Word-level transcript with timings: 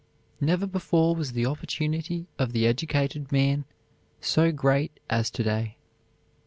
Never 0.39 0.65
before 0.65 1.15
was 1.15 1.33
the 1.33 1.45
opportunity 1.45 2.25
of 2.39 2.53
the 2.53 2.65
educated 2.65 3.31
man 3.31 3.65
so 4.19 4.51
great 4.51 4.99
as 5.11 5.29
to 5.29 5.43
day. 5.43 5.77